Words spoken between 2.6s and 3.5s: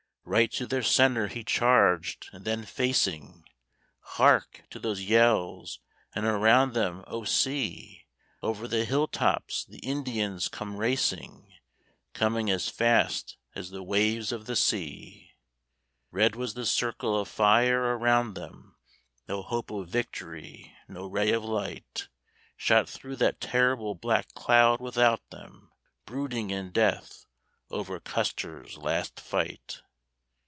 facing